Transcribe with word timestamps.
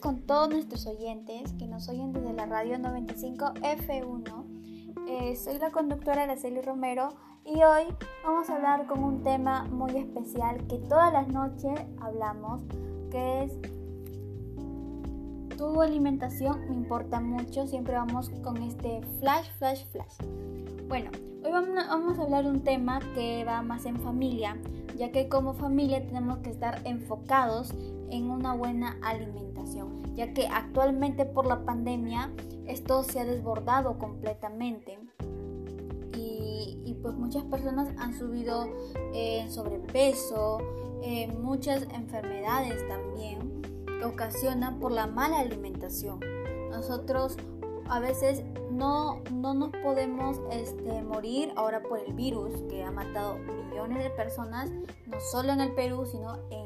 con 0.00 0.22
todos 0.22 0.50
nuestros 0.50 0.86
oyentes 0.86 1.52
que 1.58 1.66
nos 1.66 1.88
oyen 1.88 2.12
desde 2.12 2.32
la 2.32 2.46
radio 2.46 2.78
95 2.78 3.54
F1. 3.54 4.44
Eh, 5.08 5.36
soy 5.36 5.58
la 5.58 5.70
conductora 5.70 6.24
Araceli 6.24 6.60
Romero 6.60 7.10
y 7.44 7.62
hoy 7.62 7.84
vamos 8.24 8.50
a 8.50 8.56
hablar 8.56 8.86
con 8.86 9.02
un 9.04 9.22
tema 9.22 9.64
muy 9.64 9.96
especial 9.96 10.66
que 10.66 10.78
todas 10.78 11.12
las 11.12 11.28
noches 11.28 11.78
hablamos, 12.00 12.60
que 13.10 13.44
es 13.44 13.52
tu 15.56 15.80
alimentación 15.80 16.68
me 16.68 16.74
importa 16.74 17.20
mucho. 17.20 17.66
Siempre 17.66 17.94
vamos 17.94 18.30
con 18.42 18.56
este 18.58 19.00
flash, 19.20 19.48
flash, 19.58 19.84
flash. 19.92 20.16
Bueno, 20.88 21.10
hoy 21.44 21.52
vamos 21.52 22.18
a 22.18 22.22
hablar 22.22 22.46
un 22.46 22.62
tema 22.62 23.00
que 23.14 23.44
va 23.44 23.62
más 23.62 23.86
en 23.86 24.00
familia, 24.00 24.56
ya 24.96 25.12
que 25.12 25.28
como 25.28 25.54
familia 25.54 26.04
tenemos 26.04 26.38
que 26.38 26.50
estar 26.50 26.80
enfocados 26.84 27.74
en 28.10 28.30
una 28.30 28.54
buena 28.54 28.98
alimentación, 29.02 30.14
ya 30.14 30.32
que 30.32 30.46
actualmente 30.46 31.24
por 31.24 31.46
la 31.46 31.64
pandemia 31.64 32.30
esto 32.66 33.02
se 33.02 33.20
ha 33.20 33.24
desbordado 33.24 33.98
completamente 33.98 34.98
y, 36.14 36.96
pues 37.02 37.14
muchas 37.14 37.44
personas 37.44 37.88
han 37.98 38.18
subido 38.18 38.66
en 39.12 39.50
sobrepeso, 39.52 40.58
muchas 41.40 41.82
enfermedades 41.92 42.86
también 42.88 43.62
ocasionan 44.04 44.78
por 44.78 44.92
la 44.92 45.06
mala 45.06 45.40
alimentación. 45.40 46.20
Nosotros 46.70 47.36
a 47.88 48.00
veces 48.00 48.42
no, 48.70 49.22
no 49.30 49.54
nos 49.54 49.70
podemos 49.82 50.40
este, 50.50 51.02
morir 51.02 51.52
ahora 51.56 51.82
por 51.82 52.00
el 52.00 52.12
virus 52.14 52.62
que 52.68 52.82
ha 52.82 52.90
matado 52.90 53.38
millones 53.38 54.02
de 54.02 54.10
personas, 54.10 54.70
no 55.06 55.20
solo 55.20 55.52
en 55.52 55.60
el 55.60 55.72
Perú, 55.72 56.06
sino 56.06 56.38
en 56.50 56.65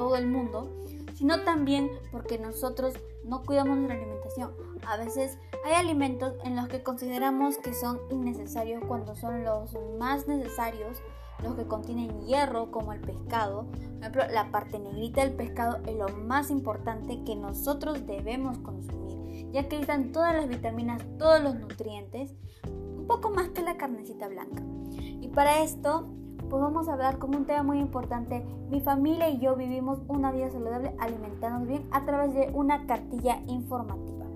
todo 0.00 0.16
el 0.16 0.28
mundo, 0.28 0.72
sino 1.12 1.42
también 1.42 1.90
porque 2.10 2.38
nosotros 2.38 2.94
no 3.22 3.42
cuidamos 3.42 3.76
nuestra 3.76 3.98
alimentación. 3.98 4.50
A 4.86 4.96
veces 4.96 5.36
hay 5.62 5.74
alimentos 5.74 6.32
en 6.42 6.56
los 6.56 6.68
que 6.68 6.82
consideramos 6.82 7.58
que 7.58 7.74
son 7.74 8.00
innecesarios 8.10 8.82
cuando 8.88 9.14
son 9.14 9.44
los 9.44 9.76
más 9.98 10.26
necesarios, 10.26 11.02
los 11.42 11.54
que 11.54 11.66
contienen 11.66 12.18
hierro 12.22 12.70
como 12.70 12.94
el 12.94 13.02
pescado. 13.02 13.66
Por 13.66 14.00
ejemplo, 14.00 14.22
la 14.32 14.50
parte 14.50 14.78
negrita 14.78 15.20
del 15.20 15.34
pescado 15.34 15.80
es 15.86 15.94
lo 15.94 16.08
más 16.08 16.50
importante 16.50 17.22
que 17.22 17.36
nosotros 17.36 18.06
debemos 18.06 18.56
consumir, 18.60 19.50
ya 19.52 19.68
que 19.68 19.80
están 19.80 20.12
todas 20.12 20.34
las 20.34 20.48
vitaminas, 20.48 21.02
todos 21.18 21.42
los 21.42 21.56
nutrientes, 21.56 22.32
un 22.64 23.06
poco 23.06 23.28
más 23.28 23.50
que 23.50 23.60
la 23.60 23.76
carnecita 23.76 24.28
blanca. 24.28 24.62
Y 24.96 25.28
para 25.28 25.62
esto 25.62 26.08
pues 26.50 26.60
vamos 26.60 26.88
a 26.88 26.94
hablar 26.94 27.18
como 27.18 27.38
un 27.38 27.46
tema 27.46 27.62
muy 27.62 27.78
importante. 27.78 28.44
Mi 28.70 28.80
familia 28.80 29.30
y 29.30 29.38
yo 29.38 29.54
vivimos 29.54 30.00
una 30.08 30.32
vida 30.32 30.50
saludable 30.50 30.92
alimentándonos 30.98 31.68
bien 31.68 31.86
a 31.92 32.04
través 32.04 32.34
de 32.34 32.50
una 32.52 32.86
cartilla 32.86 33.40
informativa. 33.46 34.26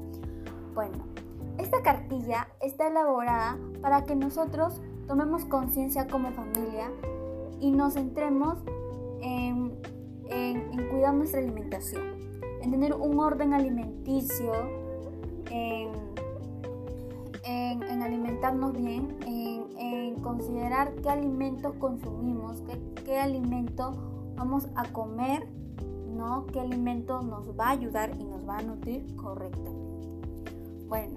Bueno, 0.75 1.05
esta 1.59 1.83
cartilla 1.83 2.49
está 2.61 2.87
elaborada 2.87 3.59
para 3.83 4.05
que 4.05 4.15
nosotros 4.15 4.81
tomemos 5.09 5.45
conciencia 5.45 6.07
como 6.07 6.31
familia 6.31 6.91
y 7.61 7.73
nos 7.73 7.95
centremos 7.95 8.59
en, 9.21 9.73
en, 10.31 10.89
cuidar 10.91 11.15
nuestra 11.15 11.41
alimentación, 11.41 12.03
en 12.63 12.71
tener 12.71 12.95
un 12.95 13.19
orden 13.19 13.55
alimenticio, 13.55 14.53
en, 15.51 15.91
en 17.45 18.03
alimentarnos 18.03 18.73
bien, 18.73 19.17
en 19.27 19.64
considerar 20.23 20.95
qué 20.97 21.11
alimentos 21.11 21.75
consumimos, 21.77 22.61
qué, 22.63 23.03
qué 23.05 23.19
alimento 23.19 23.93
vamos 24.37 24.69
a 24.75 24.85
comer, 24.93 25.49
¿no? 26.15 26.47
qué 26.47 26.61
alimento 26.61 27.23
nos 27.23 27.49
va 27.59 27.69
a 27.69 27.71
ayudar 27.71 28.13
y 28.19 28.25
nos 28.25 28.49
va 28.49 28.59
a 28.59 28.63
nutrir 28.63 29.15
correctamente. 29.17 30.09
Bueno, 30.87 31.15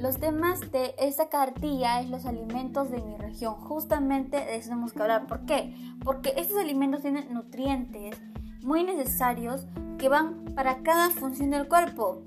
los 0.00 0.18
temas 0.18 0.60
de 0.72 0.94
esta 0.98 1.28
cartilla 1.28 2.00
es 2.00 2.10
los 2.10 2.26
alimentos 2.26 2.90
de 2.90 3.00
mi 3.00 3.16
región. 3.16 3.54
Justamente 3.54 4.36
de 4.36 4.56
eso 4.56 4.70
tenemos 4.70 4.92
que 4.92 5.02
hablar. 5.02 5.26
¿Por 5.28 5.44
qué? 5.46 5.76
Porque 6.02 6.32
estos 6.36 6.58
alimentos 6.58 7.02
tienen 7.02 7.32
nutrientes 7.32 8.20
muy 8.64 8.82
necesarios 8.82 9.66
que 9.98 10.08
van 10.08 10.44
para 10.56 10.82
cada 10.82 11.10
función 11.10 11.50
del 11.50 11.68
cuerpo. 11.68 12.22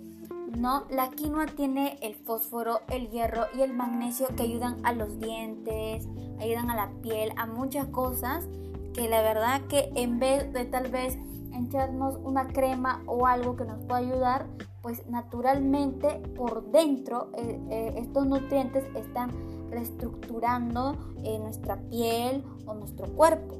¿No? 0.58 0.86
La 0.90 1.10
quinoa 1.10 1.46
tiene 1.48 1.98
el 2.02 2.16
fósforo, 2.16 2.82
el 2.90 3.10
hierro 3.10 3.46
y 3.56 3.62
el 3.62 3.74
magnesio 3.74 4.28
que 4.36 4.44
ayudan 4.44 4.78
a 4.86 4.94
los 4.94 5.20
dientes, 5.20 6.08
ayudan 6.40 6.70
a 6.70 6.76
la 6.76 6.92
piel, 7.02 7.32
a 7.38 7.46
muchas 7.46 7.88
cosas 7.88 8.48
que 8.94 9.10
la 9.10 9.22
verdad 9.22 9.62
que 9.68 9.92
en 9.96 10.20
vez 10.20 10.52
de 10.54 10.66
tal 10.66 10.90
vez 10.90 11.18
echarnos 11.54 12.18
una 12.24 12.48
crema 12.48 13.04
o 13.06 13.28
algo 13.28 13.56
que 13.56 13.66
nos 13.66 13.84
pueda 13.84 13.98
ayudar, 13.98 14.48
pues 14.82 15.08
naturalmente 15.08 16.22
por 16.36 16.72
dentro 16.72 17.30
eh, 17.38 17.60
eh, 17.70 17.94
estos 17.98 18.26
nutrientes 18.26 18.84
están 18.96 19.32
reestructurando 19.70 20.96
eh, 21.24 21.40
nuestra 21.40 21.78
piel 21.90 22.44
o 22.66 22.74
nuestro 22.76 23.08
cuerpo. 23.08 23.56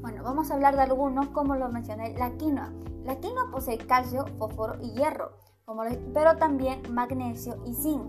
Bueno, 0.00 0.22
vamos 0.22 0.50
a 0.50 0.54
hablar 0.54 0.76
de 0.76 0.82
algunos 0.82 1.28
como 1.28 1.56
lo 1.56 1.68
mencioné, 1.68 2.16
la 2.16 2.30
quinoa. 2.36 2.72
La 3.04 3.16
quinoa 3.20 3.50
posee 3.50 3.78
calcio, 3.78 4.26
fósforo 4.38 4.76
y 4.80 4.92
hierro 4.92 5.32
pero 6.14 6.36
también 6.36 6.80
magnesio 6.90 7.56
y 7.64 7.74
zinc. 7.74 8.02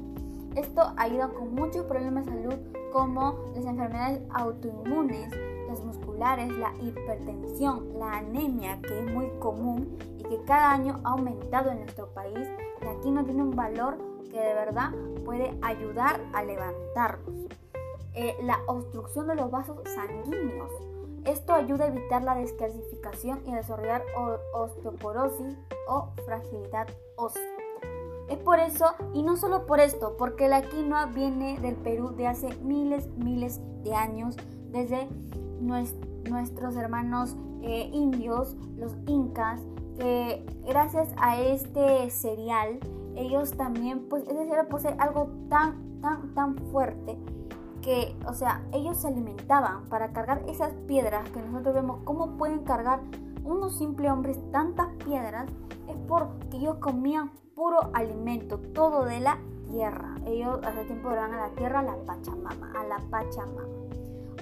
Esto 0.55 0.93
ayuda 0.97 1.29
con 1.29 1.55
muchos 1.55 1.85
problemas 1.85 2.25
de 2.25 2.33
salud 2.33 2.55
como 2.91 3.39
las 3.55 3.65
enfermedades 3.65 4.21
autoinmunes, 4.31 5.31
las 5.67 5.83
musculares, 5.83 6.51
la 6.57 6.71
hipertensión, 6.79 7.97
la 7.97 8.17
anemia, 8.17 8.79
que 8.81 8.99
es 8.99 9.11
muy 9.11 9.29
común 9.39 9.97
y 10.19 10.23
que 10.23 10.41
cada 10.43 10.71
año 10.71 10.99
ha 11.03 11.11
aumentado 11.11 11.71
en 11.71 11.79
nuestro 11.79 12.07
país. 12.13 12.47
Y 12.81 12.85
aquí 12.85 13.09
no 13.09 13.25
tiene 13.25 13.41
un 13.41 13.55
valor 13.55 13.97
que 14.29 14.39
de 14.39 14.53
verdad 14.53 14.91
puede 15.25 15.57
ayudar 15.61 16.21
a 16.33 16.43
levantarnos. 16.43 17.47
Eh, 18.15 18.37
la 18.43 18.59
obstrucción 18.67 19.27
de 19.27 19.35
los 19.35 19.49
vasos 19.49 19.77
sanguíneos. 19.95 20.71
Esto 21.25 21.53
ayuda 21.53 21.85
a 21.85 21.87
evitar 21.87 22.21
la 22.21 22.35
descalcificación 22.35 23.41
y 23.47 23.53
a 23.53 23.55
desarrollar 23.55 24.03
osteoporosis 24.53 25.57
o 25.87 26.09
fragilidad 26.25 26.87
ósea. 27.15 27.52
Es 28.29 28.37
por 28.37 28.59
eso, 28.59 28.85
y 29.13 29.23
no 29.23 29.35
solo 29.35 29.65
por 29.65 29.79
esto, 29.79 30.15
porque 30.17 30.47
la 30.47 30.61
quinoa 30.61 31.07
viene 31.07 31.59
del 31.59 31.75
Perú 31.75 32.09
de 32.15 32.27
hace 32.27 32.55
miles, 32.63 33.09
miles 33.17 33.61
de 33.83 33.93
años, 33.93 34.37
desde 34.71 35.07
nuestros 35.59 36.75
hermanos 36.75 37.35
eh, 37.61 37.89
indios, 37.93 38.55
los 38.77 38.95
incas, 39.07 39.61
que 39.97 40.45
gracias 40.65 41.09
a 41.17 41.39
este 41.39 42.09
cereal, 42.09 42.79
ellos 43.15 43.51
también, 43.51 44.07
pues 44.09 44.23
ese 44.23 44.45
cereal 44.45 44.67
posee 44.67 44.95
algo 44.97 45.29
tan, 45.49 46.01
tan, 46.01 46.33
tan 46.33 46.57
fuerte 46.71 47.17
que, 47.81 48.15
o 48.25 48.33
sea, 48.33 48.63
ellos 48.71 48.97
se 48.97 49.09
alimentaban 49.09 49.83
para 49.89 50.13
cargar 50.13 50.43
esas 50.47 50.73
piedras 50.87 51.29
que 51.29 51.41
nosotros 51.41 51.75
vemos, 51.75 51.99
cómo 52.05 52.37
pueden 52.37 52.63
cargar 52.63 53.01
unos 53.43 53.77
simples 53.77 54.11
hombres 54.11 54.39
tantas 54.51 54.87
piedras, 55.05 55.49
es 55.87 55.95
porque 56.07 56.57
ellos 56.57 56.77
comían 56.77 57.31
puro 57.55 57.89
alimento, 57.93 58.59
todo 58.73 59.05
de 59.05 59.19
la 59.19 59.37
tierra. 59.69 60.15
Ellos 60.25 60.59
hace 60.63 60.85
tiempo 60.85 61.11
eran 61.11 61.33
a 61.33 61.47
la 61.47 61.55
tierra, 61.55 61.79
a 61.79 61.83
la 61.83 61.95
Pachamama, 62.05 62.71
a 62.79 62.83
la 62.85 62.97
Pachamama. 63.09 63.67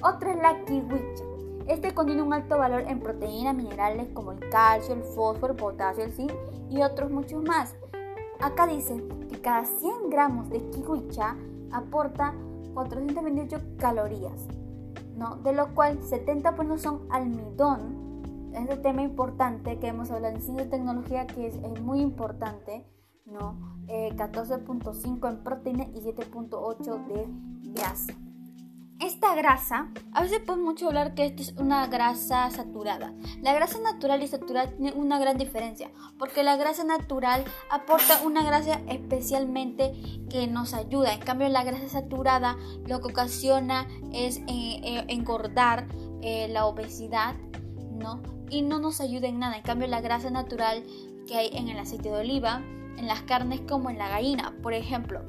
Otra 0.04 0.32
es 0.32 0.42
la 0.42 0.64
kiwicha. 0.66 1.24
Este 1.68 1.94
contiene 1.94 2.22
un 2.22 2.34
alto 2.34 2.58
valor 2.58 2.84
en 2.88 3.00
proteínas, 3.00 3.56
minerales 3.56 4.10
como 4.14 4.32
el 4.32 4.50
calcio, 4.50 4.96
el 4.96 5.04
fósforo, 5.04 5.54
el 5.54 5.60
potasio, 5.60 6.04
el 6.04 6.12
zinc 6.12 6.32
y 6.70 6.82
otros 6.82 7.12
muchos 7.12 7.44
más. 7.44 7.76
Acá 8.40 8.66
dice 8.66 9.04
que 9.30 9.40
cada 9.42 9.66
100 9.66 10.10
gramos 10.10 10.50
de 10.50 10.60
kiwicha 10.70 11.36
aporta 11.72 12.34
428 12.74 13.58
calorías, 13.78 14.48
¿no? 15.16 15.36
de 15.38 15.54
lo 15.54 15.74
cual 15.76 16.00
70% 16.02 16.78
son 16.78 17.02
almidón. 17.10 18.01
Este 18.54 18.78
tema 18.78 19.02
importante 19.02 19.80
que 19.80 19.88
hemos 19.88 20.12
hablado 20.12 20.36
en 20.36 20.42
ciencia 20.42 20.70
tecnología 20.70 21.26
que 21.28 21.48
es, 21.48 21.82
muy 21.82 22.02
importante 22.02 22.86
¿no? 23.26 23.58
14.5 23.88 25.26
eh, 25.26 25.30
en 25.30 25.44
proteína 25.44 25.84
y 25.94 26.02
7.8 26.02 27.08
de 27.08 27.28
grasa. 27.72 28.14
Esta 29.00 29.34
grasa, 29.34 29.90
a 30.14 30.22
veces 30.22 30.42
podemos 30.42 30.66
mucho 30.66 30.88
hablar 30.88 31.16
que 31.16 31.26
esta 31.26 31.42
es 31.42 31.54
una 31.58 31.88
grasa 31.88 32.52
saturada. 32.52 33.16
La 33.42 33.52
grasa 33.52 33.80
natural 33.80 34.22
y 34.22 34.28
saturada 34.28 34.70
tiene 34.70 34.94
una 34.94 35.18
gran 35.18 35.40
diferencia, 35.40 35.90
porque 36.20 36.44
la 36.44 36.56
grasa 36.56 36.84
natural 36.84 37.44
aporta 37.72 38.22
una 38.24 38.44
grasa 38.44 38.80
especialmente 38.88 39.94
que 40.30 40.46
nos 40.46 40.76
ayuda. 40.76 41.14
En 41.16 41.20
cambio, 41.22 41.50
la 41.50 41.64
grasa 41.64 41.90
saturada 41.90 42.58
lo 42.86 43.02
que 43.02 43.08
ocasiona 43.08 43.88
es 44.14 44.38
eh, 44.38 44.44
eh, 44.48 45.06
engordar 45.08 45.88
la 46.22 46.68
obesidad, 46.68 47.34
Y 48.50 48.62
no 48.62 48.80
nos 48.80 49.02
ayuda 49.02 49.28
en 49.28 49.40
nada. 49.40 49.58
En 49.58 49.64
cambio, 49.64 49.88
la 49.88 50.02
grasa 50.02 50.30
natural 50.30 50.84
que 51.28 51.38
hay 51.38 51.50
en 51.54 51.70
el 51.70 51.80
aceite 51.80 52.10
de 52.10 52.20
oliva, 52.20 52.62
en 52.98 53.08
las 53.08 53.22
carnes 53.22 53.62
como 53.62 53.90
en 53.90 53.98
la 53.98 54.10
gallina. 54.10 54.54
Por 54.62 54.74
ejemplo, 54.74 55.22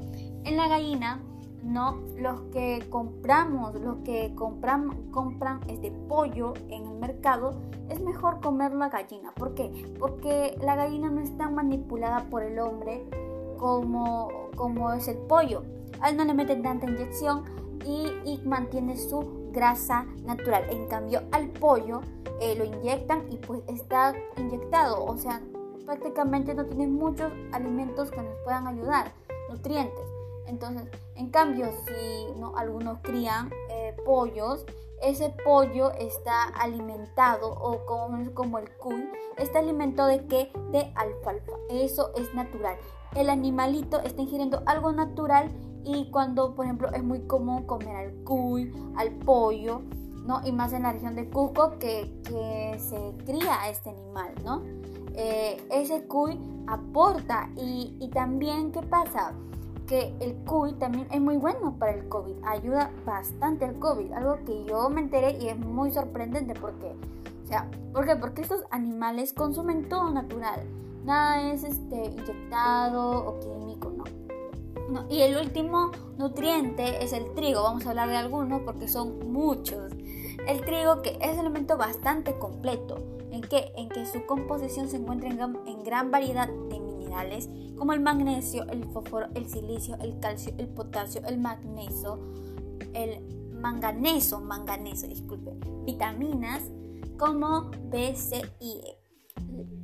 en 0.43 0.57
la 0.57 0.67
gallina 0.67 1.21
no 1.63 2.01
los 2.17 2.41
que 2.51 2.85
compramos, 2.89 3.73
los 3.75 3.97
que 3.99 4.33
compran, 4.35 5.11
compran 5.11 5.61
este 5.67 5.91
pollo 5.91 6.53
en 6.69 6.85
el 6.85 6.95
mercado, 6.99 7.61
es 7.89 8.01
mejor 8.01 8.41
comer 8.41 8.73
la 8.73 8.89
gallina. 8.89 9.31
¿Por 9.33 9.55
qué? 9.55 9.93
Porque 9.97 10.57
la 10.61 10.75
gallina 10.75 11.09
no 11.09 11.21
está 11.21 11.49
manipulada 11.49 12.25
por 12.29 12.43
el 12.43 12.59
hombre 12.59 13.05
como, 13.57 14.49
como 14.55 14.91
es 14.91 15.07
el 15.07 15.17
pollo. 15.17 15.63
A 16.01 16.09
él 16.09 16.17
no 16.17 16.25
le 16.25 16.33
meten 16.33 16.63
tanta 16.63 16.89
inyección 16.89 17.45
y 17.85 18.39
mantiene 18.45 18.97
su 18.97 19.42
grasa 19.53 20.05
natural. 20.25 20.65
En 20.69 20.87
cambio, 20.87 21.21
al 21.31 21.49
pollo 21.49 22.01
eh, 22.41 22.55
lo 22.55 22.65
inyectan 22.65 23.31
y 23.31 23.37
pues 23.37 23.61
está 23.67 24.13
inyectado. 24.37 25.05
O 25.05 25.17
sea, 25.17 25.41
prácticamente 25.85 26.53
no 26.53 26.65
tiene 26.65 26.87
muchos 26.87 27.31
alimentos 27.51 28.11
que 28.11 28.21
nos 28.21 28.35
puedan 28.43 28.67
ayudar, 28.67 29.13
nutrientes. 29.49 30.03
Entonces, 30.47 30.87
en 31.15 31.29
cambio, 31.29 31.67
si 31.85 32.39
no, 32.39 32.55
algunos 32.57 32.99
crían 33.01 33.49
eh, 33.69 33.95
pollos, 34.05 34.65
ese 35.01 35.33
pollo 35.43 35.91
está 35.91 36.43
alimentado 36.43 37.51
o 37.51 37.85
como, 37.85 38.33
como 38.33 38.57
el 38.57 38.69
cuy, 38.77 39.09
está 39.37 39.59
alimentado 39.59 40.09
de 40.09 40.25
qué? 40.27 40.51
De 40.71 40.91
alfalfa. 40.95 41.53
Eso 41.69 42.11
es 42.15 42.33
natural. 42.33 42.77
El 43.15 43.29
animalito 43.29 43.99
está 44.01 44.21
ingiriendo 44.21 44.63
algo 44.65 44.91
natural 44.91 45.49
y 45.85 46.09
cuando, 46.11 46.55
por 46.55 46.65
ejemplo, 46.65 46.89
es 46.91 47.03
muy 47.03 47.21
común 47.21 47.63
comer 47.63 47.95
al 47.95 48.13
cuy, 48.23 48.71
al 48.95 49.11
pollo, 49.11 49.81
¿no? 50.25 50.41
Y 50.45 50.51
más 50.51 50.73
en 50.73 50.83
la 50.83 50.93
región 50.93 51.15
de 51.15 51.29
Cusco 51.29 51.77
que, 51.79 52.13
que 52.23 52.77
se 52.79 53.13
cría 53.25 53.69
este 53.69 53.89
animal, 53.89 54.33
¿no? 54.43 54.61
Eh, 55.15 55.61
ese 55.71 56.05
cuy 56.07 56.39
aporta 56.67 57.49
y, 57.57 57.95
y 57.99 58.09
también, 58.09 58.71
¿qué 58.71 58.81
pasa? 58.81 59.33
que 59.87 60.15
el 60.21 60.33
cuy 60.45 60.73
también 60.73 61.07
es 61.11 61.21
muy 61.21 61.37
bueno 61.37 61.75
para 61.77 61.93
el 61.93 62.07
COVID, 62.07 62.35
ayuda 62.45 62.91
bastante 63.05 63.65
al 63.65 63.77
COVID, 63.79 64.13
algo 64.13 64.37
que 64.45 64.65
yo 64.65 64.89
me 64.89 65.01
enteré 65.01 65.37
y 65.39 65.49
es 65.49 65.59
muy 65.59 65.91
sorprendente 65.91 66.53
porque, 66.53 66.95
o 67.43 67.47
sea, 67.47 67.69
¿por 67.91 68.05
qué? 68.05 68.15
Porque 68.15 68.41
estos 68.41 68.63
animales 68.71 69.33
consumen 69.33 69.89
todo 69.89 70.09
natural, 70.09 70.61
nada 71.03 71.51
es 71.51 71.63
este 71.63 72.05
inyectado 72.05 73.27
o 73.27 73.39
químico, 73.39 73.92
Y 75.09 75.21
el 75.21 75.37
último 75.37 75.91
nutriente 76.17 77.03
es 77.03 77.13
el 77.13 77.33
trigo, 77.33 77.63
vamos 77.63 77.85
a 77.85 77.91
hablar 77.91 78.09
de 78.09 78.17
algunos 78.17 78.61
porque 78.61 78.87
son 78.87 79.31
muchos. 79.31 79.91
El 80.47 80.61
trigo 80.61 81.01
que 81.01 81.17
es 81.21 81.33
un 81.33 81.39
elemento 81.39 81.77
bastante 81.77 82.37
completo, 82.37 82.97
en 83.31 83.41
que, 83.41 83.71
en 83.75 83.89
que 83.89 84.05
su 84.05 84.25
composición 84.25 84.89
se 84.89 84.97
encuentra 84.97 85.29
en, 85.29 85.39
en 85.39 85.83
gran 85.83 86.11
variedad 86.11 86.47
de 86.47 86.79
minerales 86.79 87.49
como 87.77 87.93
el 87.93 87.99
magnesio, 87.99 88.63
el 88.69 88.85
fósforo, 88.85 89.27
el 89.33 89.49
silicio, 89.49 89.97
el 90.01 90.19
calcio, 90.19 90.53
el 90.57 90.67
potasio, 90.67 91.21
el 91.25 91.39
magnesio, 91.39 92.19
el 92.93 93.49
manganeso, 93.51 94.39
manganeso, 94.39 95.07
disculpe, 95.07 95.51
vitaminas 95.85 96.63
como 97.17 97.71
B, 97.89 98.15
C 98.15 98.41
y 98.59 98.81
E. 98.85 99.03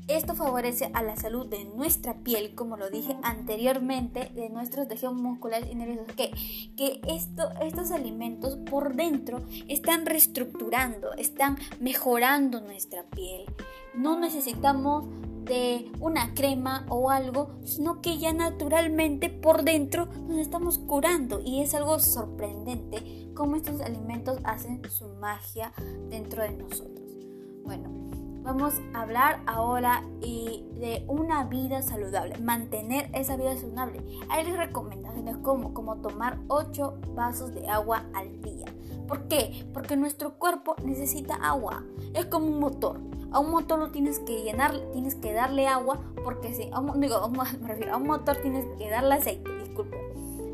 Esto 0.09 0.33
favorece 0.33 0.89
a 0.95 1.03
la 1.03 1.15
salud 1.15 1.45
de 1.45 1.65
nuestra 1.65 2.15
piel, 2.15 2.55
como 2.55 2.77
lo 2.77 2.89
dije 2.89 3.15
anteriormente, 3.21 4.31
de 4.33 4.49
nuestros 4.49 4.87
tejidos 4.87 5.13
musculares 5.13 5.69
y 5.71 5.75
nerviosos, 5.75 6.07
que, 6.15 6.31
que 6.75 6.99
esto, 7.07 7.47
estos 7.61 7.91
alimentos 7.91 8.55
por 8.55 8.95
dentro 8.95 9.43
están 9.67 10.07
reestructurando, 10.07 11.13
están 11.13 11.59
mejorando 11.79 12.59
nuestra 12.59 13.03
piel. 13.03 13.45
No 13.93 14.19
necesitamos 14.19 15.05
de 15.43 15.91
una 15.99 16.33
crema 16.33 16.87
o 16.89 17.11
algo, 17.11 17.59
sino 17.63 18.01
que 18.01 18.17
ya 18.17 18.33
naturalmente 18.33 19.29
por 19.29 19.63
dentro 19.63 20.07
nos 20.27 20.39
estamos 20.39 20.79
curando 20.79 21.39
y 21.45 21.61
es 21.61 21.75
algo 21.75 21.99
sorprendente 21.99 23.29
cómo 23.35 23.55
estos 23.55 23.79
alimentos 23.81 24.39
hacen 24.43 24.81
su 24.89 25.07
magia 25.19 25.71
dentro 26.09 26.41
de 26.41 26.53
nosotros. 26.53 27.15
Bueno, 27.63 28.28
vamos 28.49 28.81
a 28.95 29.01
hablar 29.01 29.41
ahora 29.45 30.03
de 30.21 31.03
una 31.07 31.43
vida 31.43 31.83
saludable, 31.83 32.35
mantener 32.39 33.07
esa 33.13 33.37
vida 33.37 33.55
saludable. 33.55 34.01
Hay 34.29 34.43
recomendaciones 34.51 35.37
como, 35.37 35.75
como 35.75 35.97
tomar 35.97 36.39
8 36.47 36.97
vasos 37.13 37.53
de 37.53 37.67
agua 37.69 38.05
al 38.15 38.41
día. 38.41 38.65
¿Por 39.07 39.27
qué? 39.27 39.67
Porque 39.71 39.95
nuestro 39.97 40.39
cuerpo 40.39 40.75
necesita 40.83 41.35
agua. 41.35 41.83
Es 42.15 42.25
como 42.25 42.47
un 42.47 42.59
motor. 42.59 42.99
A 43.31 43.39
un 43.39 43.51
motor 43.51 43.77
lo 43.77 43.91
tienes 43.91 44.17
que 44.17 44.41
llenar, 44.41 44.73
tienes 44.93 45.13
que 45.13 45.31
darle 45.31 45.67
agua, 45.67 45.99
porque 46.23 46.55
si, 46.55 46.71
a 46.71 46.79
un, 46.79 46.99
digo, 46.99 47.17
a 47.91 47.97
un 47.97 48.07
motor 48.07 48.37
tienes 48.37 48.65
que 48.79 48.89
darle 48.89 49.13
aceite, 49.13 49.47
disculpe. 49.59 49.95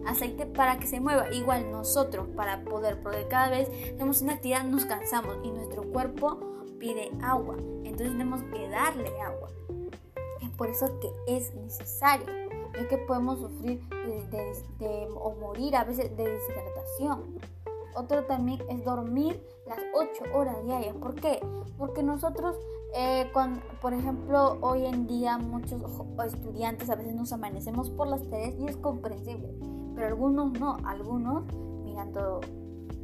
Aceite 0.05 0.45
para 0.45 0.79
que 0.79 0.87
se 0.87 0.99
mueva. 0.99 1.31
Igual 1.33 1.71
nosotros, 1.71 2.27
para 2.35 2.65
poder, 2.65 3.01
porque 3.01 3.25
cada 3.29 3.49
vez 3.49 3.71
tenemos 3.71 4.21
una 4.21 4.33
actividad, 4.33 4.65
nos 4.65 4.83
cansamos 4.83 5.37
y 5.45 5.51
nuestro 5.51 5.83
cuerpo 5.83 6.55
pide 6.85 7.11
agua. 7.23 7.55
Entonces 7.83 8.09
tenemos 8.09 8.43
que 8.43 8.69
darle 8.69 9.09
agua. 9.21 9.49
Es 10.41 10.49
por 10.51 10.69
eso 10.69 10.99
que 10.99 11.11
es 11.27 11.53
necesario. 11.55 12.27
Es 12.75 12.87
que 12.87 12.97
podemos 12.99 13.39
sufrir 13.39 13.81
de, 13.89 15.07
o 15.15 15.33
morir 15.35 15.75
a 15.75 15.83
veces 15.83 16.15
de 16.15 16.27
deshidratación. 16.27 17.39
Otro 17.95 18.25
también 18.25 18.61
es 18.69 18.83
dormir 18.83 19.41
las 19.65 19.79
8 19.95 20.35
horas 20.37 20.63
diarias. 20.63 20.95
¿Por 20.97 21.15
qué? 21.15 21.39
Porque 21.77 22.03
nosotros, 22.03 22.55
eh, 22.93 23.31
por 23.81 23.93
ejemplo, 23.93 24.57
hoy 24.61 24.85
en 24.85 25.07
día 25.07 25.37
muchos 25.37 25.81
estudiantes 26.25 26.89
a 26.89 26.95
veces 26.95 27.15
nos 27.15 27.31
amanecemos 27.33 27.89
por 27.89 28.07
las 28.07 28.21
3 28.29 28.57
y 28.59 28.67
es 28.67 28.77
comprensible. 28.77 29.49
Pero 29.95 30.07
algunos 30.07 30.51
no, 30.59 30.77
algunos 30.85 31.45
mirando 31.83 32.41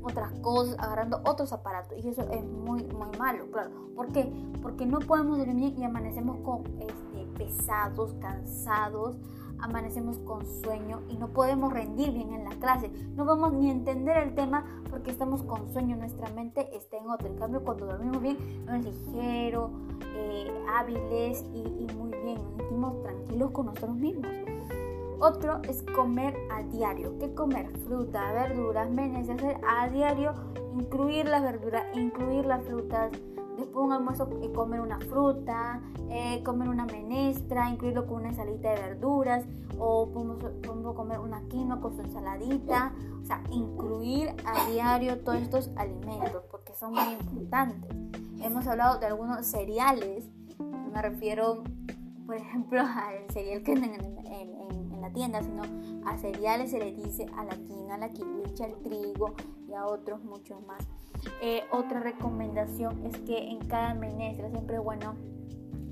otras 0.04 0.32
cosas, 0.42 0.76
agarrando 0.80 1.22
otros 1.26 1.54
aparatos. 1.54 1.98
Y 2.04 2.10
eso 2.10 2.22
es 2.32 2.44
muy, 2.44 2.84
muy 2.84 3.18
malo, 3.18 3.50
claro. 3.52 3.72
¿Por 3.96 4.12
qué? 4.12 4.32
Porque 4.62 4.86
no 4.86 5.00
podemos 5.00 5.38
dormir 5.38 5.74
y 5.78 5.84
amanecemos 5.84 6.38
con, 6.38 6.64
este, 6.80 7.26
pesados, 7.38 8.14
cansados 8.22 9.18
amanecemos 9.62 10.18
con 10.20 10.46
sueño 10.46 11.02
y 11.08 11.18
no 11.18 11.30
podemos 11.30 11.72
rendir 11.72 12.12
bien 12.12 12.34
en 12.34 12.44
la 12.44 12.52
clase. 12.52 12.90
No 13.16 13.26
vamos 13.26 13.54
ni 13.54 13.70
a 13.70 13.72
entender 13.72 14.18
el 14.18 14.36
tema 14.36 14.66
porque 14.90 15.12
estamos 15.12 15.44
con 15.44 15.72
sueño, 15.72 15.96
nuestra 15.96 16.30
mente 16.32 16.76
está 16.76 16.98
en 16.98 17.10
otro. 17.10 17.28
En 17.28 17.38
cambio, 17.38 17.64
cuando 17.64 17.86
dormimos 17.86 18.22
bien, 18.22 18.38
es 18.70 18.86
ligero, 18.86 19.72
eh, 20.16 20.52
hábiles 20.76 21.46
y, 21.54 21.88
muy 21.96 22.12
bien, 22.24 22.36
nos 22.36 22.58
sentimos 22.58 23.02
tranquilos 23.04 23.52
con 23.52 23.68
nosotros 23.68 23.96
mismos. 23.96 24.41
Otro 25.22 25.62
es 25.70 25.84
comer 25.96 26.36
a 26.52 26.64
diario. 26.64 27.16
¿Qué 27.20 27.32
comer? 27.36 27.70
Fruta, 27.86 28.34
verduras, 28.34 28.90
hacer 28.90 29.62
a 29.68 29.88
diario, 29.88 30.34
incluir 30.74 31.28
las 31.28 31.44
verduras, 31.44 31.86
incluir 31.96 32.44
las 32.44 32.64
frutas, 32.64 33.12
después 33.56 33.86
un 33.86 33.94
almuerzo 33.94 34.28
eh, 34.42 34.52
comer 34.52 34.82
una 34.82 35.00
fruta, 35.00 35.80
eh, 36.10 36.42
comer 36.44 36.70
una 36.70 36.88
menestra, 36.88 37.70
incluirlo 37.70 38.08
con 38.08 38.22
una 38.22 38.30
ensaladita 38.30 38.72
de 38.72 38.82
verduras 38.82 39.46
o 39.78 40.10
podemos, 40.10 40.96
comer 40.96 41.20
una 41.20 41.42
quinoa 41.50 41.80
con 41.80 41.96
su 41.96 42.02
ensaladita, 42.02 42.92
o 43.22 43.26
sea, 43.26 43.44
incluir 43.52 44.34
a 44.44 44.72
diario 44.72 45.20
todos 45.20 45.40
estos 45.40 45.70
alimentos 45.76 46.44
porque 46.50 46.74
son 46.74 46.94
muy 46.94 47.14
importantes. 47.14 47.92
Hemos 48.42 48.66
hablado 48.66 49.00
de 49.00 49.06
algunos 49.06 49.46
cereales, 49.46 50.26
me 50.58 51.00
refiero, 51.00 51.64
por 52.26 52.38
ejemplo, 52.38 52.82
al 52.82 53.32
cereal 53.32 53.62
que 53.62 53.76
venden 53.76 54.18
en, 54.26 54.81
la 55.02 55.12
tienda, 55.12 55.42
sino 55.42 55.64
a 56.06 56.18
cereales 56.18 56.72
se 56.72 56.80
le 56.80 56.94
dice 56.94 57.28
a 57.38 57.44
la 57.44 57.56
quinoa, 57.56 57.96
a 57.96 57.98
la 57.98 58.10
kiwicha, 58.10 58.66
al 58.66 58.76
trigo 58.82 59.34
y 59.68 59.74
a 59.74 59.86
otros 59.86 60.24
muchos 60.24 60.62
más. 60.66 60.88
Eh, 61.42 61.64
otra 61.72 62.00
recomendación 62.00 63.06
es 63.06 63.18
que 63.20 63.50
en 63.50 63.60
cada 63.68 63.94
menestra 63.94 64.50
siempre 64.50 64.78
es 64.78 64.84
bueno 64.84 65.16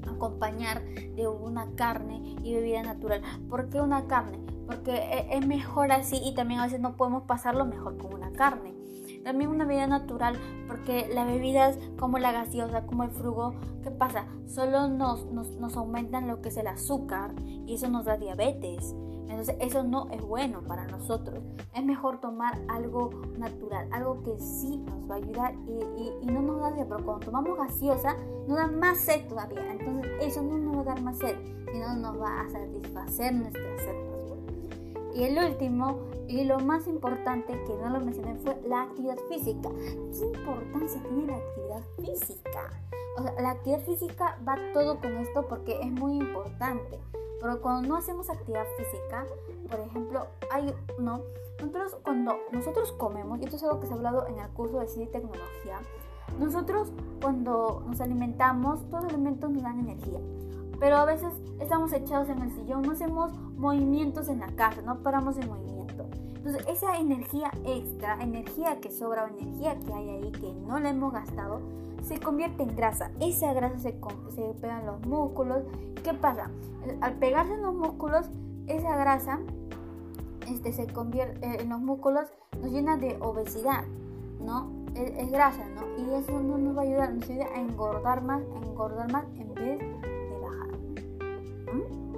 acompañar 0.08 0.84
de 0.84 1.28
una 1.28 1.68
carne 1.76 2.36
y 2.44 2.54
bebida 2.54 2.84
natural. 2.84 3.22
¿Por 3.50 3.70
qué 3.70 3.82
una 3.82 4.08
carne? 4.08 4.40
Porque 4.66 4.92
e, 4.92 5.38
es 5.38 5.46
mejor 5.46 5.92
así 5.92 6.20
y 6.24 6.34
también 6.34 6.60
a 6.60 6.66
veces 6.66 6.80
no 6.80 6.96
podemos 6.96 7.24
pasarlo 7.24 7.66
mejor 7.66 7.98
con 7.98 8.14
una 8.14 8.32
carne. 8.32 8.79
También 9.24 9.50
una 9.50 9.66
bebida 9.66 9.88
natural 9.88 10.36
porque 10.68 11.10
las 11.14 11.28
bebidas 11.28 11.78
como 12.00 12.20
la 12.20 12.32
gaseosa, 12.32 12.86
como 12.86 13.04
el 13.04 13.12
frugo, 13.12 13.54
¿qué 13.84 13.92
pasa? 13.92 14.26
Solo 14.46 14.88
nos, 14.88 15.26
nos, 15.26 15.76
aumentan 15.76 16.28
lo 16.28 16.42
que 16.42 16.50
es 16.50 16.58
el 16.58 16.68
azúcar 16.68 17.32
y 17.66 17.74
eso 17.74 17.90
nos 17.90 18.06
da 18.06 18.18
diabetes. 18.18 18.96
Entonces 19.28 19.56
eso 19.60 19.84
no 19.84 20.10
es 20.10 20.22
bueno 20.22 20.62
para 20.62 20.88
nosotros. 20.88 21.44
Es 21.76 21.86
mejor 21.86 22.20
tomar 22.20 22.60
algo 22.68 23.12
natural, 23.38 23.88
algo 23.92 24.24
que 24.24 24.40
sí 24.40 24.78
nos 24.78 25.10
va 25.10 25.16
a 25.16 25.18
ayudar 25.18 25.54
y, 25.54 26.26
no 26.26 26.42
nos 26.42 26.62
da 26.62 26.76
sed, 26.76 26.88
pero 26.88 27.06
cuando 27.06 27.26
tomamos 27.26 27.58
gaseosa 27.58 28.16
nos 28.48 28.58
da 28.58 28.68
más 28.68 29.00
sed 29.00 29.28
todavía. 29.28 29.72
Entonces 29.72 30.12
eso 30.22 30.42
no 30.42 30.58
nos 30.58 30.78
va 30.78 30.82
a 30.82 30.86
dar 30.86 31.02
más 31.02 31.18
sed, 31.18 31.36
sino 31.72 31.96
nos 31.96 32.20
va 32.20 32.42
a 32.42 32.50
satisfacer 32.50 33.34
nuestra 33.34 33.78
sed. 33.78 34.10
Y 35.16 35.24
el 35.24 35.38
último 35.52 36.09
y 36.30 36.44
lo 36.44 36.60
más 36.60 36.88
importante 36.88 37.54
que 37.66 37.76
no 37.76 37.90
lo 37.90 38.00
mencioné 38.00 38.36
fue 38.36 38.56
la 38.68 38.84
actividad 38.84 39.18
física. 39.28 39.70
¿Qué 40.12 40.26
importancia 40.26 41.02
tiene 41.02 41.26
la 41.26 41.38
actividad 41.38 41.84
física? 41.98 42.70
O 43.18 43.24
sea, 43.24 43.34
la 43.42 43.50
actividad 43.52 43.82
física 43.82 44.38
va 44.48 44.56
todo 44.72 45.00
con 45.00 45.18
esto 45.18 45.48
porque 45.48 45.80
es 45.82 45.92
muy 45.92 46.18
importante. 46.18 47.00
Pero 47.42 47.62
cuando 47.62 47.88
no 47.88 47.96
hacemos 47.96 48.30
actividad 48.30 48.66
física, 48.78 49.26
por 49.70 49.80
ejemplo, 49.80 50.28
hay, 50.52 50.72
no, 51.00 51.22
nosotros 51.60 51.98
cuando 52.04 52.36
nosotros 52.52 52.92
comemos, 52.92 53.40
y 53.40 53.46
esto 53.46 53.56
es 53.56 53.64
algo 53.64 53.80
que 53.80 53.88
se 53.88 53.94
ha 53.94 53.96
hablado 53.96 54.28
en 54.28 54.38
el 54.38 54.50
curso 54.50 54.80
de 54.80 54.88
ciencia 54.88 55.10
y 55.10 55.22
tecnología, 55.22 55.80
nosotros 56.40 56.92
cuando 57.22 57.84
nos 57.88 58.00
alimentamos, 58.02 58.88
todos 58.90 59.06
los 59.06 59.14
alimentos 59.14 59.50
nos 59.50 59.64
dan 59.64 59.80
energía. 59.80 60.20
Pero 60.80 60.98
a 60.98 61.06
veces 61.06 61.34
estamos 61.60 61.92
echados 61.92 62.30
en 62.30 62.40
el 62.42 62.52
sillón, 62.52 62.84
no 62.84 62.92
hacemos 62.92 63.34
movimientos 63.58 64.30
en 64.30 64.40
la 64.42 64.48
casa, 64.56 64.82
no 64.84 65.02
paramos 65.02 65.36
en 65.38 65.50
movimiento. 65.50 65.79
Entonces 66.36 66.66
esa 66.68 66.98
energía 66.98 67.52
extra, 67.66 68.22
energía 68.22 68.80
que 68.80 68.92
sobra 68.92 69.26
o 69.26 69.28
energía 69.28 69.78
que 69.80 69.94
hay 69.94 70.10
ahí 70.10 70.32
que 70.32 70.54
no 70.68 70.80
la 70.80 70.90
hemos 70.90 71.14
gastado, 71.14 71.62
se 72.04 72.20
convierte 72.20 72.64
en 72.64 72.76
grasa. 72.76 73.12
Esa 73.20 73.54
grasa 73.54 73.78
se, 73.78 73.96
se 74.36 74.54
pega 74.62 74.80
en 74.80 74.86
los 74.86 75.06
músculos. 75.06 75.64
¿Qué 76.04 76.14
pasa? 76.14 76.50
Al 77.02 77.14
pegarse 77.16 77.54
en 77.54 77.62
los 77.62 77.74
músculos, 77.74 78.30
esa 78.68 78.96
grasa 78.96 79.40
este, 80.50 80.74
se 80.74 80.88
convierte 80.88 81.46
eh, 81.46 81.58
en 81.62 81.70
los 81.70 81.80
músculos, 81.80 82.28
nos 82.62 82.72
llena 82.72 82.98
de 82.98 83.18
obesidad, 83.20 83.84
¿no? 84.40 84.72
Es, 84.96 85.32
grasa, 85.32 85.64
¿no? 85.76 85.82
Y 86.04 86.16
eso 86.16 86.40
no 86.40 86.58
nos 86.58 86.76
va 86.76 86.82
a 86.82 86.86
ayudar, 86.86 87.14
nos 87.14 87.30
ayuda 87.30 87.46
a 87.54 87.62
engordar 87.62 88.24
más, 88.24 88.42
a 88.42 88.66
engordar 88.66 89.12
más 89.12 89.26
en 89.38 89.54
vez 89.54 89.80
de 89.80 90.40
bajar. 90.42 90.70
Es 91.68 92.09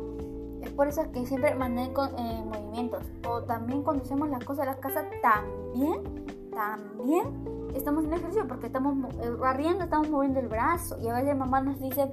por 0.72 0.88
eso 0.88 1.12
que 1.12 1.26
siempre 1.26 1.56
mantengo 1.56 2.06
eh, 2.06 2.44
movimientos. 2.46 3.04
O 3.28 3.44
también 3.44 3.84
cuando 3.84 4.04
hacemos 4.04 4.30
las 4.30 4.44
cosas 4.44 4.66
de 4.66 4.72
la 4.74 4.80
casa, 4.80 5.06
también, 5.22 6.50
también 6.52 7.72
estamos 7.76 8.04
en 8.06 8.14
ejercicio 8.14 8.48
porque 8.48 8.68
estamos 8.68 8.96
barriendo, 9.40 9.84
estamos 9.84 10.10
moviendo 10.10 10.40
el 10.40 10.48
brazo 10.48 10.98
y 11.00 11.08
a 11.08 11.14
veces 11.14 11.38
mamá 11.38 11.62
nos 11.62 11.80
dice 11.80 12.12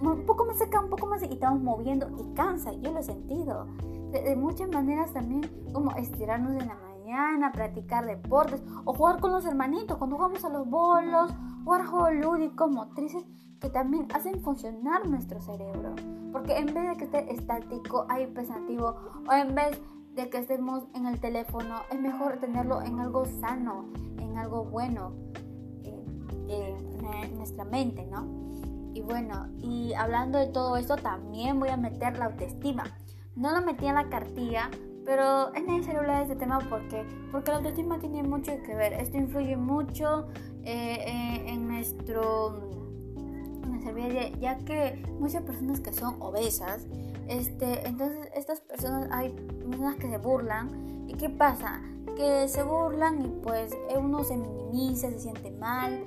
un 0.00 0.24
poco 0.24 0.46
más 0.46 0.56
cerca, 0.58 0.80
un 0.80 0.90
poco 0.90 1.06
más 1.06 1.22
y 1.22 1.26
estamos 1.26 1.60
moviendo 1.60 2.08
y 2.18 2.34
cansa, 2.34 2.72
yo 2.72 2.92
lo 2.92 2.98
he 2.98 3.02
sentido. 3.02 3.66
De, 4.12 4.34
muchas 4.34 4.68
maneras 4.70 5.12
también 5.12 5.42
como 5.72 5.92
estirarnos 5.92 6.52
en 6.60 6.68
la 6.68 6.74
mañana, 6.74 7.52
practicar 7.52 8.06
deportes 8.06 8.62
o 8.84 8.92
jugar 8.94 9.20
con 9.20 9.30
los 9.30 9.44
hermanitos, 9.44 9.98
cuando 9.98 10.16
jugamos 10.16 10.44
a 10.44 10.48
los 10.48 10.68
bolos, 10.68 11.32
jugar 11.64 11.86
juegos 11.86 12.14
lúdicos, 12.14 12.70
motrices 12.70 13.24
que 13.60 13.68
también 13.68 14.08
hacen 14.14 14.40
funcionar 14.40 15.06
nuestro 15.06 15.40
cerebro. 15.40 15.94
Porque 16.32 16.56
en 16.56 16.66
vez 16.66 16.88
de 16.88 16.96
que 16.96 17.04
esté 17.04 17.32
estático, 17.32 18.06
hay 18.08 18.26
pensativo, 18.26 18.96
o 19.28 19.32
en 19.32 19.54
vez 19.54 19.80
de 20.14 20.28
que 20.28 20.38
estemos 20.38 20.84
en 20.94 21.06
el 21.06 21.20
teléfono, 21.20 21.76
es 21.90 22.00
mejor 22.00 22.38
tenerlo 22.38 22.82
en 22.82 23.00
algo 23.00 23.24
sano, 23.24 23.90
en 24.18 24.36
algo 24.36 24.64
bueno 24.64 25.12
eh, 26.48 26.76
en 27.22 27.36
nuestra 27.36 27.64
mente, 27.64 28.06
¿no? 28.06 28.26
Y 28.92 29.02
bueno, 29.02 29.48
y 29.58 29.92
hablando 29.94 30.38
de 30.38 30.46
todo 30.46 30.76
esto, 30.76 30.96
también 30.96 31.60
voy 31.60 31.68
a 31.68 31.76
meter 31.76 32.18
la 32.18 32.26
autoestima. 32.26 32.84
No 33.36 33.52
lo 33.52 33.64
metí 33.64 33.86
en 33.86 33.94
la 33.94 34.08
cartilla, 34.08 34.68
pero 35.04 35.54
es 35.54 35.64
necesario 35.64 36.00
hablar 36.00 36.18
de 36.18 36.22
este 36.32 36.36
tema 36.36 36.58
porque, 36.68 37.04
porque 37.30 37.50
la 37.50 37.58
autoestima 37.58 37.98
tiene 37.98 38.22
mucho 38.22 38.52
que 38.66 38.74
ver. 38.74 38.92
Esto 38.94 39.16
influye 39.16 39.56
mucho 39.56 40.26
eh, 40.64 41.04
eh, 41.06 41.44
en 41.46 41.68
nuestro 41.68 42.79
nuestra 43.70 43.92
vida, 43.92 44.28
ya 44.40 44.58
que 44.58 45.02
muchas 45.18 45.42
personas 45.42 45.80
que 45.80 45.92
son 45.92 46.16
obesas, 46.20 46.86
este, 47.28 47.86
entonces 47.86 48.28
estas 48.34 48.60
personas 48.60 49.08
hay 49.12 49.30
personas 49.30 49.96
que 49.96 50.10
se 50.10 50.18
burlan 50.18 51.06
y 51.08 51.14
qué 51.14 51.28
pasa 51.28 51.80
que 52.16 52.48
se 52.48 52.62
burlan 52.62 53.24
y 53.24 53.28
pues 53.42 53.72
uno 53.98 54.24
se 54.24 54.36
minimiza, 54.36 55.10
se 55.10 55.20
siente 55.20 55.50
mal, 55.52 56.04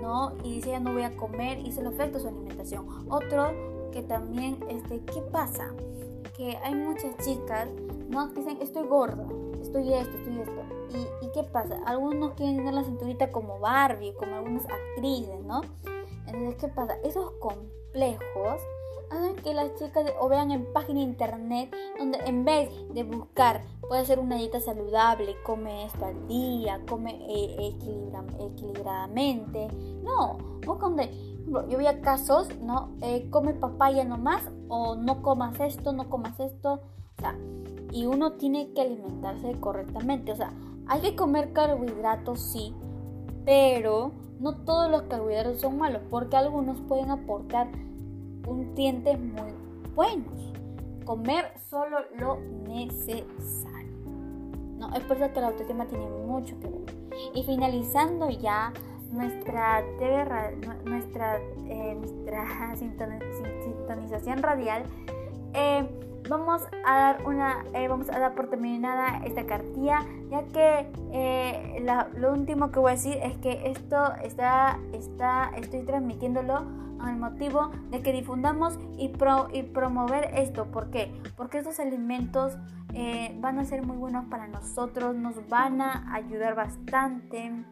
¿no? 0.00 0.32
Y 0.42 0.54
dice 0.54 0.70
ya 0.70 0.80
no 0.80 0.92
voy 0.92 1.02
a 1.02 1.14
comer 1.16 1.58
y 1.58 1.72
se 1.72 1.82
le 1.82 1.88
afecta 1.88 2.18
su 2.18 2.28
alimentación. 2.28 2.86
Otro 3.10 3.52
que 3.92 4.02
también, 4.02 4.58
este, 4.68 5.00
¿qué 5.00 5.20
pasa? 5.20 5.74
Que 6.36 6.56
hay 6.58 6.74
muchas 6.74 7.16
chicas, 7.18 7.68
¿no? 8.08 8.32
Que 8.32 8.40
dicen 8.40 8.58
estoy 8.62 8.86
gorda, 8.86 9.26
estoy 9.60 9.92
esto, 9.92 10.16
estoy 10.16 10.40
esto. 10.40 10.62
¿Y, 10.94 11.26
¿Y 11.26 11.30
qué 11.32 11.42
pasa? 11.42 11.78
Algunos 11.84 12.32
quieren 12.34 12.56
tener 12.56 12.74
la 12.74 12.84
cinturita 12.84 13.30
como 13.30 13.60
Barbie, 13.60 14.14
como 14.14 14.36
algunas 14.36 14.64
actrices, 14.64 15.44
¿no? 15.44 15.60
Entonces, 16.32 16.56
¿qué 16.60 16.68
pasa? 16.68 16.94
Esos 17.04 17.30
complejos 17.40 18.60
hacen 19.10 19.36
que 19.36 19.54
las 19.54 19.74
chicas 19.74 20.04
o 20.20 20.28
vean 20.28 20.52
en 20.52 20.72
página 20.72 21.00
internet 21.00 21.74
donde 21.98 22.18
en 22.24 22.44
vez 22.44 22.70
de 22.94 23.02
buscar 23.02 23.62
puede 23.88 24.02
hacer 24.02 24.18
una 24.18 24.36
dieta 24.36 24.60
saludable, 24.60 25.36
come 25.42 25.84
esto 25.84 26.04
al 26.04 26.28
día, 26.28 26.80
come 26.88 27.18
eh, 27.28 27.76
equilibradamente, 28.38 29.68
no, 30.02 30.38
buscan 30.64 30.96
donde 30.96 31.10
yo 31.68 31.78
vi 31.78 31.86
casos, 32.02 32.48
¿no? 32.60 32.92
Eh, 33.02 33.28
come 33.30 33.54
papaya 33.54 34.04
nomás 34.04 34.44
o 34.68 34.94
no 34.94 35.22
comas 35.22 35.58
esto, 35.58 35.92
no 35.92 36.08
comas 36.08 36.38
esto, 36.38 36.80
o 37.18 37.20
sea, 37.20 37.36
y 37.90 38.06
uno 38.06 38.34
tiene 38.34 38.72
que 38.72 38.82
alimentarse 38.82 39.58
correctamente, 39.58 40.30
o 40.30 40.36
sea, 40.36 40.52
hay 40.86 41.00
que 41.00 41.16
comer 41.16 41.52
carbohidratos, 41.52 42.40
sí, 42.40 42.74
pero 43.44 44.12
no 44.38 44.54
todos 44.54 44.90
los 44.90 45.02
carbohidratos 45.02 45.60
son 45.60 45.78
malos, 45.78 46.02
porque 46.10 46.36
algunos 46.36 46.80
pueden 46.82 47.10
aportar 47.10 47.68
nutrientes 48.46 49.18
muy 49.18 49.52
buenos. 49.94 50.52
Comer 51.04 51.52
solo 51.68 51.98
lo 52.18 52.38
necesario. 52.68 53.90
No, 54.78 54.94
es 54.94 55.00
por 55.04 55.16
eso 55.16 55.32
que 55.32 55.40
la 55.40 55.48
autoestima 55.48 55.86
tiene 55.86 56.06
mucho 56.06 56.58
que 56.60 56.68
ver. 56.68 56.96
Y 57.34 57.42
finalizando 57.42 58.30
ya 58.30 58.72
nuestra 59.12 59.82
nuestra, 60.84 61.38
eh, 61.66 61.94
nuestra 61.96 62.76
sintonización 62.76 64.42
radial, 64.42 64.84
eh, 65.52 65.86
vamos 66.30 66.62
a 66.86 66.98
dar 66.98 67.26
una 67.26 67.62
eh, 67.74 67.88
vamos 67.88 68.08
a 68.08 68.18
dar 68.18 68.34
por 68.34 68.48
terminada 68.48 69.20
esta 69.26 69.44
cartilla 69.44 70.06
ya 70.30 70.44
que 70.44 70.90
lo 72.16 72.32
último 72.32 72.70
que 72.70 72.78
voy 72.78 72.92
a 72.92 72.94
decir 72.94 73.18
es 73.22 73.36
que 73.38 73.70
esto 73.70 74.14
está 74.22 74.78
está 74.92 75.50
estoy 75.56 75.82
transmitiéndolo 75.82 76.80
el 77.08 77.16
motivo 77.16 77.70
de 77.90 78.02
que 78.02 78.12
difundamos 78.12 78.78
y, 78.98 79.08
pro, 79.08 79.48
y 79.52 79.62
promover 79.62 80.30
esto. 80.34 80.66
¿Por 80.66 80.90
qué? 80.90 81.12
Porque 81.36 81.58
estos 81.58 81.80
alimentos 81.80 82.56
eh, 82.92 83.36
van 83.40 83.58
a 83.58 83.64
ser 83.64 83.82
muy 83.82 83.96
buenos 83.96 84.26
para 84.26 84.48
nosotros, 84.48 85.14
nos 85.14 85.48
van 85.48 85.80
a 85.80 86.12
ayudar 86.14 86.54
bastante, 86.54 87.64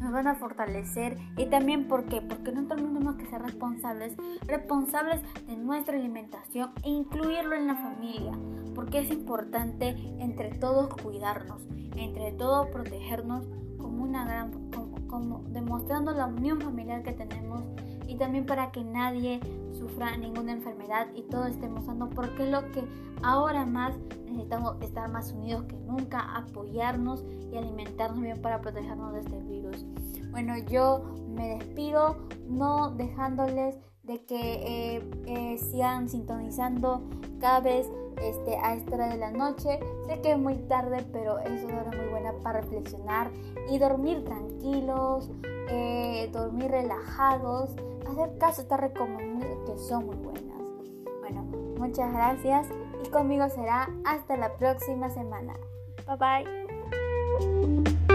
nos 0.00 0.12
van 0.12 0.26
a 0.28 0.34
fortalecer 0.36 1.16
y 1.36 1.46
también 1.46 1.88
¿por 1.88 2.04
qué? 2.04 2.20
Porque 2.20 2.52
nosotros 2.52 2.82
tenemos 2.82 3.16
que 3.16 3.26
ser 3.26 3.42
responsables, 3.42 4.14
responsables 4.46 5.20
de 5.46 5.56
nuestra 5.56 5.96
alimentación 5.96 6.70
e 6.84 6.90
incluirlo 6.90 7.56
en 7.56 7.66
la 7.66 7.76
familia. 7.76 8.32
Porque 8.74 9.00
es 9.00 9.10
importante 9.10 9.96
entre 10.18 10.54
todos 10.54 10.94
cuidarnos, 11.02 11.62
entre 11.96 12.32
todos 12.32 12.68
protegernos 12.68 13.46
como 13.76 14.04
una 14.04 14.24
gran, 14.24 14.70
como 15.08 15.42
demostrando 15.48 16.12
la 16.12 16.26
unión 16.26 16.60
familiar 16.60 17.02
que 17.02 17.12
tenemos 17.12 17.64
y 18.08 18.16
también 18.16 18.46
para 18.46 18.72
que 18.72 18.82
nadie 18.82 19.38
sufra 19.72 20.16
ninguna 20.16 20.52
enfermedad 20.52 21.06
y 21.14 21.22
todos 21.22 21.50
estemos 21.50 21.84
sano 21.84 22.10
porque 22.10 22.44
es 22.44 22.50
lo 22.50 22.68
que 22.72 22.82
ahora 23.22 23.64
más 23.64 23.94
necesitamos 24.24 24.76
estar 24.80 25.08
más 25.10 25.30
unidos 25.32 25.64
que 25.64 25.76
nunca, 25.76 26.20
apoyarnos 26.36 27.24
y 27.52 27.56
alimentarnos 27.56 28.20
bien 28.20 28.40
para 28.42 28.60
protegernos 28.60 29.12
de 29.12 29.20
este 29.20 29.38
virus. 29.40 29.84
Bueno, 30.30 30.58
yo 30.58 31.14
me 31.28 31.58
despido 31.58 32.16
no 32.48 32.90
dejándoles 32.90 33.78
de 34.02 34.24
que 34.24 34.36
eh, 34.96 35.10
eh, 35.26 35.58
sigan 35.58 36.08
sintonizando 36.08 37.02
cada 37.40 37.60
vez 37.60 37.86
este, 38.22 38.56
a 38.56 38.74
esta 38.74 38.94
hora 38.94 39.08
de 39.08 39.18
la 39.18 39.30
noche. 39.30 39.78
Sé 40.06 40.20
que 40.20 40.32
es 40.32 40.38
muy 40.38 40.56
tarde, 40.56 41.04
pero 41.12 41.38
es 41.38 41.62
una 41.64 41.82
hora 41.82 41.90
muy 41.96 42.08
buena 42.10 42.32
para 42.42 42.60
reflexionar 42.60 43.30
y 43.70 43.78
dormir 43.78 44.24
tranquilos, 44.24 45.30
eh, 45.70 46.30
dormir 46.32 46.70
relajados, 46.70 47.76
hacer 48.08 48.38
caso 48.38 48.60
a 48.60 48.62
estas 48.62 48.80
que 49.66 49.78
son 49.78 50.06
muy 50.06 50.16
buenas. 50.16 50.58
Bueno, 51.20 51.42
muchas 51.78 52.12
gracias 52.12 52.68
y 53.04 53.08
conmigo 53.10 53.48
será 53.48 53.88
hasta 54.04 54.36
la 54.36 54.54
próxima 54.56 55.10
semana. 55.10 55.54
Bye 56.06 56.44
bye. 57.76 58.07